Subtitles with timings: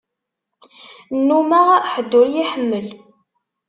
[1.17, 2.87] Nnumeɣ ḥedd ur y-iḥemmel.